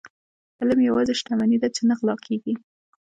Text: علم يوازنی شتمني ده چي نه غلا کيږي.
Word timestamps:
علم 0.59 0.79
يوازنی 0.87 1.17
شتمني 1.19 1.57
ده 1.61 1.67
چي 1.75 1.81
نه 1.89 1.93
غلا 1.99 2.15
کيږي. 2.25 2.53